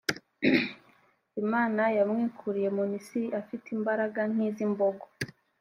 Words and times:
imana 1.41 1.83
yamwikuriye 1.97 2.69
mu 2.77 2.83
misiri 2.91 3.27
afite 3.41 3.67
imbaraga 3.77 4.19
nk’iz’imbogo. 4.31 5.05